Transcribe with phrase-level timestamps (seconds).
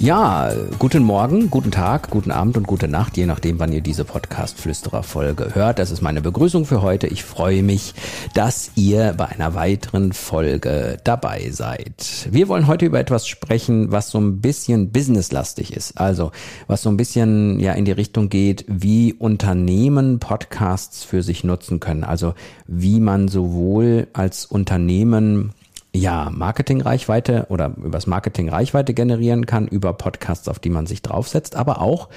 [0.00, 4.04] Ja, guten Morgen, guten Tag, guten Abend und gute Nacht, je nachdem, wann ihr diese
[4.04, 5.78] Podcast-Flüsterer-Folge hört.
[5.78, 7.06] Das ist meine Begrüßung für heute.
[7.06, 7.94] Ich freue mich,
[8.34, 12.28] dass ihr bei einer weiteren Folge dabei seid.
[12.28, 15.96] Wir wollen heute über etwas sprechen, was so ein bisschen businesslastig ist.
[15.96, 16.32] Also,
[16.66, 21.78] was so ein bisschen ja in die Richtung geht, wie Unternehmen Podcasts für sich nutzen
[21.78, 22.02] können.
[22.02, 22.34] Also,
[22.66, 25.52] wie man sowohl als Unternehmen
[25.94, 31.54] ja, Marketingreichweite oder übers Marketing Reichweite generieren kann, über Podcasts, auf die man sich draufsetzt,
[31.54, 32.08] aber auch,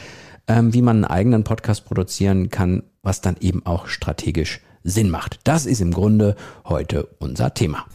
[0.47, 5.39] ähm, wie man einen eigenen Podcast produzieren kann, was dann eben auch strategisch Sinn macht.
[5.43, 7.85] Das ist im Grunde heute unser Thema.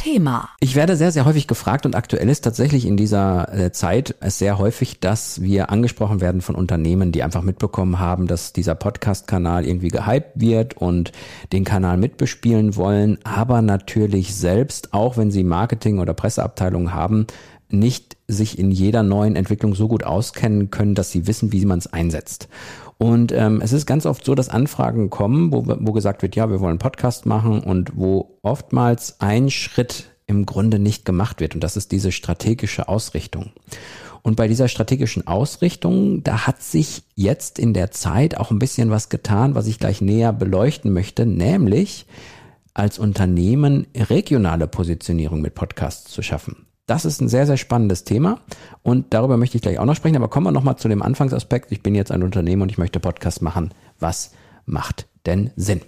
[0.00, 0.48] Thema.
[0.60, 4.38] Ich werde sehr, sehr häufig gefragt und aktuell ist tatsächlich in dieser äh, Zeit es
[4.38, 9.66] sehr häufig, dass wir angesprochen werden von Unternehmen, die einfach mitbekommen haben, dass dieser Podcast-Kanal
[9.66, 11.12] irgendwie gehypt wird und
[11.52, 17.26] den Kanal mitbespielen wollen, aber natürlich selbst, auch wenn sie Marketing- oder Presseabteilungen haben,
[17.72, 21.78] nicht sich in jeder neuen Entwicklung so gut auskennen können, dass sie wissen, wie man
[21.78, 22.48] es einsetzt.
[22.98, 26.50] Und ähm, es ist ganz oft so, dass Anfragen kommen, wo, wo gesagt wird, ja,
[26.50, 31.54] wir wollen einen Podcast machen und wo oftmals ein Schritt im Grunde nicht gemacht wird.
[31.54, 33.52] Und das ist diese strategische Ausrichtung.
[34.22, 38.90] Und bei dieser strategischen Ausrichtung, da hat sich jetzt in der Zeit auch ein bisschen
[38.90, 42.06] was getan, was ich gleich näher beleuchten möchte, nämlich
[42.74, 46.66] als Unternehmen regionale Positionierung mit Podcasts zu schaffen.
[46.90, 48.40] Das ist ein sehr, sehr spannendes Thema
[48.82, 50.16] und darüber möchte ich gleich auch noch sprechen.
[50.16, 51.70] Aber kommen wir nochmal zu dem Anfangsaspekt.
[51.70, 53.70] Ich bin jetzt ein Unternehmen und ich möchte Podcast machen.
[54.00, 54.32] Was
[54.66, 55.82] macht denn Sinn?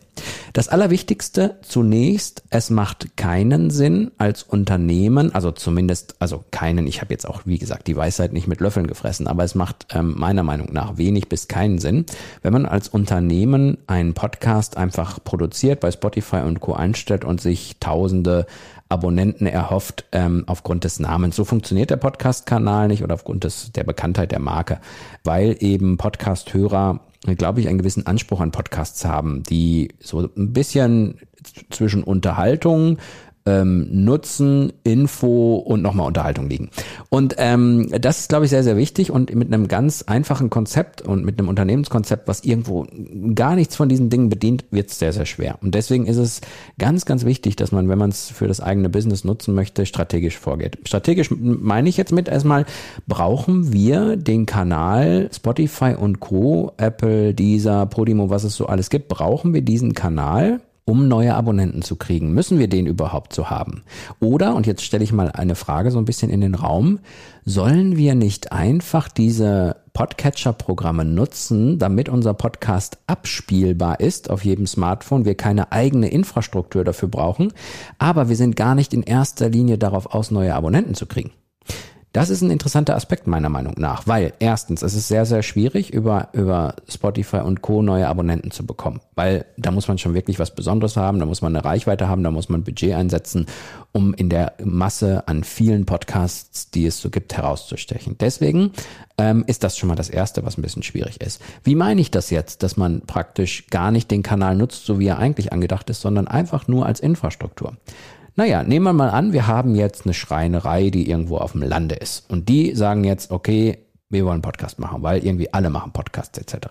[0.52, 7.14] Das Allerwichtigste zunächst, es macht keinen Sinn als Unternehmen, also zumindest, also keinen, ich habe
[7.14, 10.42] jetzt auch, wie gesagt, die Weisheit nicht mit Löffeln gefressen, aber es macht ähm, meiner
[10.42, 12.04] Meinung nach wenig bis keinen Sinn,
[12.42, 16.74] wenn man als Unternehmen einen Podcast einfach produziert, bei Spotify und Co.
[16.74, 18.46] einstellt und sich tausende
[18.92, 21.34] Abonnenten erhofft ähm, aufgrund des Namens.
[21.34, 24.80] So funktioniert der Podcast-Kanal nicht oder aufgrund des, der Bekanntheit der Marke,
[25.24, 27.00] weil eben Podcast-Hörer,
[27.36, 31.18] glaube ich, einen gewissen Anspruch an Podcasts haben, die so ein bisschen
[31.70, 32.98] zwischen Unterhaltung,
[33.46, 36.70] ähm, Nutzen, Info und nochmal Unterhaltung liegen.
[37.08, 41.02] Und ähm, das ist, glaube ich, sehr, sehr wichtig und mit einem ganz einfachen Konzept
[41.02, 42.86] und mit einem Unternehmenskonzept, was irgendwo
[43.34, 45.58] gar nichts von diesen Dingen bedient, wird es sehr, sehr schwer.
[45.62, 46.40] Und deswegen ist es
[46.78, 50.38] ganz, ganz wichtig, dass man, wenn man es für das eigene Business nutzen möchte, strategisch
[50.38, 50.78] vorgeht.
[50.84, 52.64] Strategisch meine ich jetzt mit erstmal,
[53.06, 59.08] brauchen wir den Kanal Spotify und Co., Apple, Deezer, Podimo, was es so alles gibt,
[59.08, 62.32] brauchen wir diesen Kanal um neue Abonnenten zu kriegen?
[62.32, 63.82] Müssen wir den überhaupt so haben?
[64.20, 66.98] Oder, und jetzt stelle ich mal eine Frage so ein bisschen in den Raum,
[67.44, 75.24] sollen wir nicht einfach diese Podcatcher-Programme nutzen, damit unser Podcast abspielbar ist auf jedem Smartphone,
[75.24, 77.52] wir keine eigene Infrastruktur dafür brauchen,
[77.98, 81.30] aber wir sind gar nicht in erster Linie darauf aus, neue Abonnenten zu kriegen?
[82.12, 85.94] Das ist ein interessanter Aspekt meiner Meinung nach, weil erstens, es ist sehr, sehr schwierig,
[85.94, 87.80] über, über Spotify und Co.
[87.80, 91.40] neue Abonnenten zu bekommen, weil da muss man schon wirklich was Besonderes haben, da muss
[91.40, 93.46] man eine Reichweite haben, da muss man Budget einsetzen,
[93.92, 98.16] um in der Masse an vielen Podcasts, die es so gibt, herauszustechen.
[98.20, 98.72] Deswegen
[99.16, 101.40] ähm, ist das schon mal das Erste, was ein bisschen schwierig ist.
[101.64, 105.06] Wie meine ich das jetzt, dass man praktisch gar nicht den Kanal nutzt, so wie
[105.06, 107.74] er eigentlich angedacht ist, sondern einfach nur als Infrastruktur?
[108.34, 111.96] Naja, nehmen wir mal an, wir haben jetzt eine Schreinerei, die irgendwo auf dem Lande
[111.96, 112.30] ist.
[112.30, 113.78] Und die sagen jetzt, okay,
[114.12, 116.68] wir wollen Podcast machen, weil irgendwie alle machen Podcasts etc.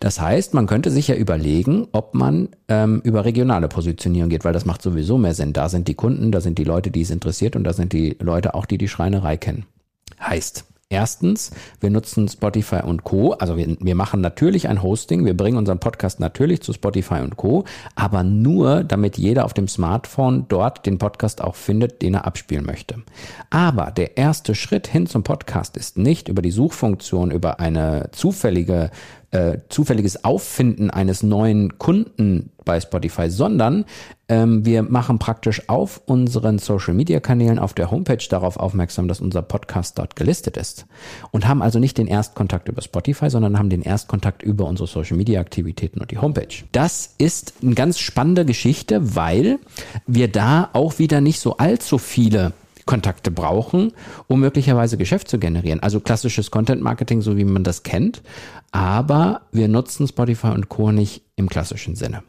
[0.00, 4.52] Das heißt, man könnte sich ja überlegen, ob man ähm, über regionale Positionierung geht, weil
[4.52, 5.52] das macht sowieso mehr Sinn.
[5.52, 8.16] Da sind die Kunden, da sind die Leute, die es interessiert und da sind die
[8.20, 9.66] Leute auch, die die Schreinerei kennen.
[10.20, 11.50] Heißt, Erstens,
[11.80, 13.32] wir nutzen Spotify und Co.
[13.32, 17.36] Also wir, wir machen natürlich ein Hosting, wir bringen unseren Podcast natürlich zu Spotify und
[17.36, 17.64] Co.
[17.96, 22.64] Aber nur, damit jeder auf dem Smartphone dort den Podcast auch findet, den er abspielen
[22.64, 23.02] möchte.
[23.50, 28.92] Aber der erste Schritt hin zum Podcast ist nicht über die Suchfunktion, über eine zufällige
[29.34, 33.84] äh, zufälliges Auffinden eines neuen Kunden bei Spotify, sondern
[34.28, 39.98] ähm, wir machen praktisch auf unseren Social-Media-Kanälen auf der Homepage darauf aufmerksam, dass unser Podcast
[39.98, 40.86] dort gelistet ist
[41.32, 46.00] und haben also nicht den Erstkontakt über Spotify, sondern haben den Erstkontakt über unsere Social-Media-Aktivitäten
[46.00, 46.64] und die Homepage.
[46.70, 49.58] Das ist eine ganz spannende Geschichte, weil
[50.06, 52.52] wir da auch wieder nicht so allzu viele
[52.86, 53.92] Kontakte brauchen,
[54.26, 55.80] um möglicherweise Geschäft zu generieren.
[55.80, 58.22] Also klassisches Content Marketing, so wie man das kennt.
[58.72, 60.92] Aber wir nutzen Spotify und Co.
[60.92, 62.22] nicht im klassischen Sinne.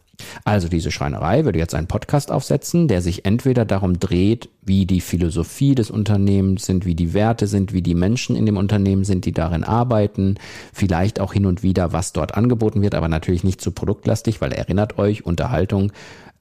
[0.44, 5.02] Also diese Schreinerei würde jetzt einen Podcast aufsetzen, der sich entweder darum dreht, wie die
[5.02, 9.26] Philosophie des Unternehmens sind, wie die Werte sind, wie die Menschen in dem Unternehmen sind,
[9.26, 10.36] die darin arbeiten,
[10.74, 14.52] vielleicht auch hin und wieder, was dort angeboten wird, aber natürlich nicht zu produktlastig, weil
[14.52, 15.92] erinnert euch, Unterhaltung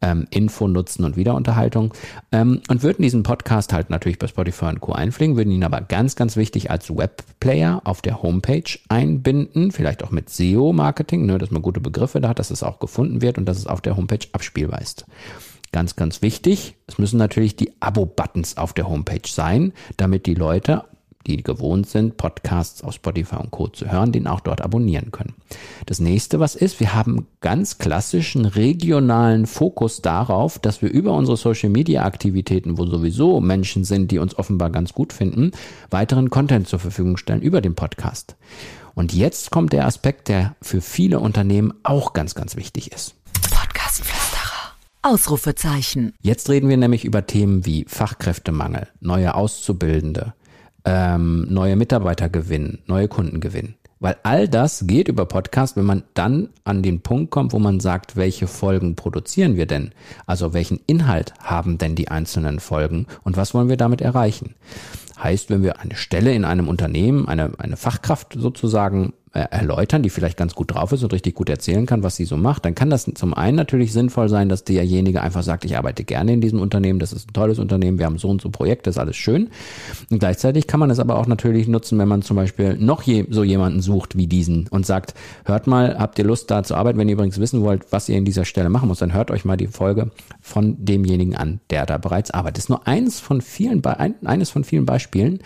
[0.05, 1.95] ähm, Info, Nutzen und Wiederunterhaltung
[2.31, 4.93] ähm, und würden diesen Podcast halt natürlich bei Spotify und Co.
[4.93, 10.11] einfliegen, würden ihn aber ganz, ganz wichtig als Webplayer auf der Homepage einbinden, vielleicht auch
[10.11, 13.47] mit SEO-Marketing, ne, dass man gute Begriffe da hat, dass es auch gefunden wird und
[13.47, 15.07] dass es auf der Homepage abspielbar ist.
[15.73, 20.85] Ganz, ganz wichtig, es müssen natürlich die Abo-Buttons auf der Homepage sein, damit die Leute
[21.27, 23.69] die gewohnt sind, Podcasts auf Spotify und Co.
[23.69, 25.35] zu hören, den auch dort abonnieren können.
[25.87, 31.37] Das nächste, was ist, wir haben ganz klassischen regionalen Fokus darauf, dass wir über unsere
[31.37, 35.53] Social Media Aktivitäten, wo sowieso Menschen sind, die uns offenbar ganz gut finden,
[35.91, 38.37] weiteren Content zur Verfügung stellen über den Podcast.
[38.95, 43.15] Und jetzt kommt der Aspekt, der für viele Unternehmen auch ganz, ganz wichtig ist.
[43.95, 44.73] Podcastflüsterer.
[45.03, 46.15] Ausrufezeichen.
[46.21, 50.35] Jetzt reden wir nämlich über Themen wie Fachkräftemangel, neue Auszubildende,
[50.85, 53.77] ähm, neue Mitarbeiter gewinnen, neue Kunden gewinnen.
[54.01, 57.79] Weil all das geht über Podcast, wenn man dann an den Punkt kommt, wo man
[57.79, 59.93] sagt, welche Folgen produzieren wir denn?
[60.27, 64.57] Also welchen Inhalt haben denn die einzelnen Folgen und was wollen wir damit erreichen?
[65.23, 70.37] Heißt, wenn wir eine Stelle in einem Unternehmen, eine, eine Fachkraft sozusagen erläutern, die vielleicht
[70.37, 72.89] ganz gut drauf ist und richtig gut erzählen kann, was sie so macht, dann kann
[72.89, 76.61] das zum einen natürlich sinnvoll sein, dass derjenige einfach sagt, ich arbeite gerne in diesem
[76.61, 79.49] Unternehmen, das ist ein tolles Unternehmen, wir haben so und so Projekte, ist alles schön.
[80.11, 83.27] Und gleichzeitig kann man es aber auch natürlich nutzen, wenn man zum Beispiel noch je,
[83.29, 85.15] so jemanden sucht wie diesen und sagt,
[85.45, 86.99] hört mal, habt ihr Lust da zu arbeiten?
[86.99, 89.45] Wenn ihr übrigens wissen wollt, was ihr in dieser Stelle machen muss, dann hört euch
[89.45, 92.59] mal die Folge von demjenigen an, der da bereits arbeitet.
[92.59, 95.41] Das ist nur eins von vielen, eines von vielen Beispielen,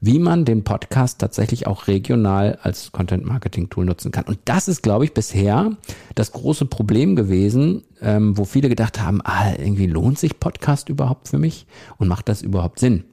[0.00, 4.24] wie man den Podcast tatsächlich auch regional als Content Marketing Tool nutzen kann.
[4.24, 5.76] Und das ist, glaube ich, bisher
[6.14, 11.28] das große Problem gewesen, ähm, wo viele gedacht haben, ah, irgendwie lohnt sich Podcast überhaupt
[11.28, 11.66] für mich
[11.98, 13.04] und macht das überhaupt Sinn?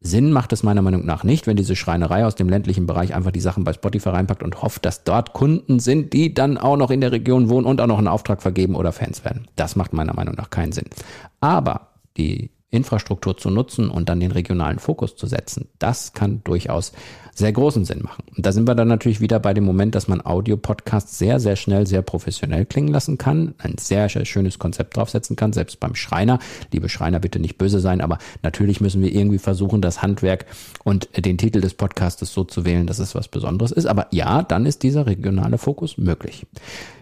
[0.00, 3.32] Sinn macht es meiner Meinung nach nicht, wenn diese Schreinerei aus dem ländlichen Bereich einfach
[3.32, 6.92] die Sachen bei Spotify reinpackt und hofft, dass dort Kunden sind, die dann auch noch
[6.92, 9.48] in der Region wohnen und auch noch einen Auftrag vergeben oder Fans werden.
[9.56, 10.86] Das macht meiner Meinung nach keinen Sinn.
[11.40, 16.92] Aber die Infrastruktur zu nutzen und dann den regionalen Fokus zu setzen, das kann durchaus
[17.34, 18.24] sehr großen Sinn machen.
[18.36, 21.56] Und da sind wir dann natürlich wieder bei dem Moment, dass man Audio-Podcasts sehr, sehr
[21.56, 25.94] schnell, sehr professionell klingen lassen kann, ein sehr, sehr schönes Konzept draufsetzen kann, selbst beim
[25.94, 26.40] Schreiner.
[26.72, 30.46] Liebe Schreiner, bitte nicht böse sein, aber natürlich müssen wir irgendwie versuchen, das Handwerk
[30.84, 33.86] und den Titel des Podcastes so zu wählen, dass es was Besonderes ist.
[33.86, 36.44] Aber ja, dann ist dieser regionale Fokus möglich.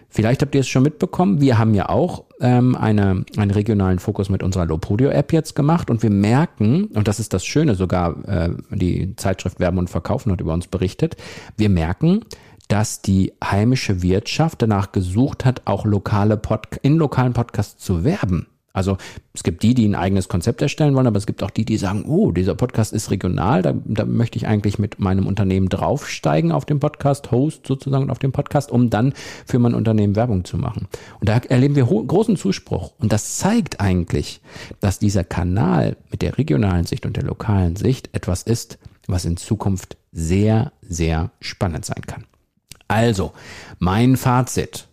[0.09, 4.29] Vielleicht habt ihr es schon mitbekommen, wir haben ja auch ähm, eine, einen regionalen Fokus
[4.29, 8.49] mit unserer Lopodio-App jetzt gemacht und wir merken, und das ist das Schöne, sogar äh,
[8.69, 11.17] die Zeitschrift Werben und Verkaufen hat über uns berichtet,
[11.57, 12.21] wir merken,
[12.67, 18.47] dass die heimische Wirtschaft danach gesucht hat, auch lokale Pod in lokalen Podcasts zu werben.
[18.77, 18.97] Also
[19.33, 21.77] es gibt die, die ein eigenes Konzept erstellen wollen, aber es gibt auch die, die
[21.77, 26.51] sagen, oh, dieser Podcast ist regional, da, da möchte ich eigentlich mit meinem Unternehmen draufsteigen
[26.51, 29.13] auf dem Podcast, Host sozusagen auf dem Podcast, um dann
[29.47, 30.87] für mein Unternehmen Werbung zu machen.
[31.19, 32.93] Und da erleben wir großen Zuspruch.
[32.99, 34.41] Und das zeigt eigentlich,
[34.79, 38.77] dass dieser Kanal mit der regionalen Sicht und der lokalen Sicht etwas ist,
[39.07, 42.25] was in Zukunft sehr, sehr spannend sein kann.
[42.87, 43.33] Also,
[43.79, 44.87] mein Fazit.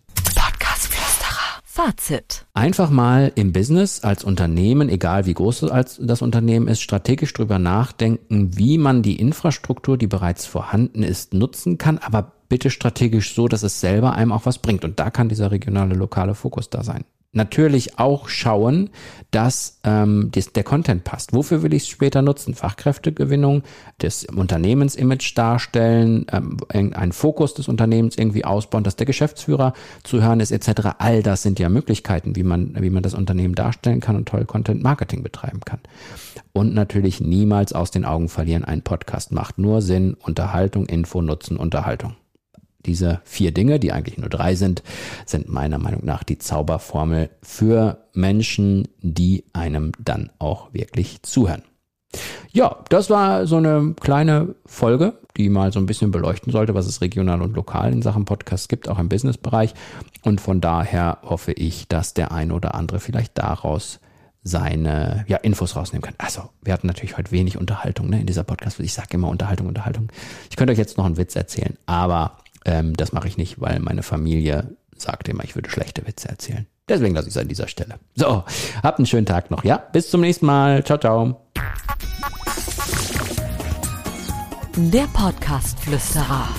[1.75, 2.45] Fazit.
[2.53, 5.65] Einfach mal im Business als Unternehmen, egal wie groß
[5.99, 11.77] das Unternehmen ist, strategisch drüber nachdenken, wie man die Infrastruktur, die bereits vorhanden ist, nutzen
[11.77, 14.85] kann, aber bitte strategisch so, dass es selber einem auch was bringt.
[14.85, 17.03] Und da kann dieser regionale, lokale Fokus da sein
[17.35, 18.89] natürlich auch schauen,
[19.31, 21.33] dass ähm, das, der Content passt.
[21.33, 22.53] Wofür will ich es später nutzen?
[22.53, 23.63] Fachkräftegewinnung,
[23.97, 29.73] das Unternehmensimage darstellen, ähm, einen Fokus des Unternehmens irgendwie ausbauen, dass der Geschäftsführer
[30.03, 30.89] zu hören ist etc.
[30.99, 34.45] All das sind ja Möglichkeiten, wie man, wie man das Unternehmen darstellen kann und toll
[34.45, 35.79] Content Marketing betreiben kann.
[36.53, 41.57] Und natürlich niemals aus den Augen verlieren, ein Podcast macht nur Sinn, Unterhaltung, Info, Nutzen,
[41.57, 42.15] Unterhaltung.
[42.85, 44.83] Diese vier Dinge, die eigentlich nur drei sind,
[45.25, 51.63] sind meiner Meinung nach die Zauberformel für Menschen, die einem dann auch wirklich zuhören.
[52.51, 56.85] Ja, das war so eine kleine Folge, die mal so ein bisschen beleuchten sollte, was
[56.85, 59.73] es regional und lokal in Sachen Podcasts gibt, auch im Businessbereich.
[60.23, 63.99] Und von daher hoffe ich, dass der ein oder andere vielleicht daraus
[64.43, 66.13] seine ja, Infos rausnehmen kann.
[66.19, 68.79] Also, wir hatten natürlich heute wenig Unterhaltung ne, in dieser Podcast.
[68.79, 70.09] Ich sage immer Unterhaltung, Unterhaltung.
[70.49, 73.79] Ich könnte euch jetzt noch einen Witz erzählen, aber ähm, das mache ich nicht, weil
[73.79, 76.67] meine Familie sagte immer, ich würde schlechte Witze erzählen.
[76.87, 77.99] Deswegen lasse ich es an dieser Stelle.
[78.15, 78.43] So,
[78.83, 79.77] habt einen schönen Tag noch, ja?
[79.77, 80.83] Bis zum nächsten Mal.
[80.83, 81.41] Ciao, ciao.
[84.75, 86.49] Der Podcast-Flüsterer.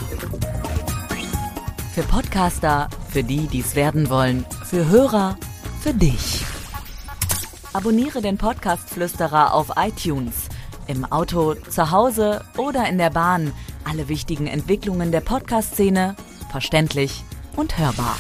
[1.95, 5.37] Für Podcaster, für die, die es werden wollen, für Hörer,
[5.81, 6.45] für dich.
[7.73, 10.49] Abonniere den Podcast Flüsterer auf iTunes.
[10.87, 13.53] Im Auto, zu Hause oder in der Bahn.
[13.89, 16.17] Alle wichtigen Entwicklungen der Podcast-Szene
[16.51, 17.23] verständlich
[17.55, 18.17] und hörbar.